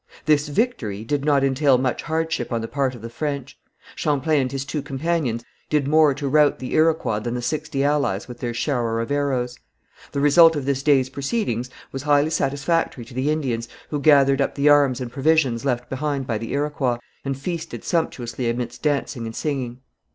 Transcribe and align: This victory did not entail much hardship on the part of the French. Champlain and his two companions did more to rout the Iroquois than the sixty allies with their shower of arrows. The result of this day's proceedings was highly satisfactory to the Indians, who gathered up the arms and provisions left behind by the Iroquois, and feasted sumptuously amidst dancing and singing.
This 0.25 0.47
victory 0.47 1.03
did 1.03 1.23
not 1.23 1.43
entail 1.43 1.77
much 1.77 2.01
hardship 2.01 2.51
on 2.51 2.61
the 2.61 2.67
part 2.67 2.95
of 2.95 3.03
the 3.03 3.09
French. 3.11 3.59
Champlain 3.95 4.41
and 4.41 4.51
his 4.51 4.65
two 4.65 4.81
companions 4.81 5.43
did 5.69 5.87
more 5.87 6.15
to 6.15 6.27
rout 6.27 6.57
the 6.57 6.73
Iroquois 6.73 7.19
than 7.19 7.35
the 7.35 7.41
sixty 7.43 7.83
allies 7.83 8.27
with 8.27 8.39
their 8.39 8.51
shower 8.51 8.99
of 8.99 9.11
arrows. 9.11 9.59
The 10.11 10.19
result 10.19 10.55
of 10.55 10.65
this 10.65 10.81
day's 10.81 11.11
proceedings 11.11 11.69
was 11.91 12.01
highly 12.01 12.31
satisfactory 12.31 13.05
to 13.05 13.13
the 13.13 13.29
Indians, 13.29 13.69
who 13.91 13.99
gathered 14.01 14.41
up 14.41 14.55
the 14.55 14.69
arms 14.69 15.01
and 15.01 15.11
provisions 15.11 15.65
left 15.65 15.87
behind 15.87 16.25
by 16.25 16.39
the 16.39 16.51
Iroquois, 16.53 16.97
and 17.23 17.37
feasted 17.37 17.83
sumptuously 17.83 18.49
amidst 18.49 18.81
dancing 18.81 19.27
and 19.27 19.35
singing. 19.35 19.81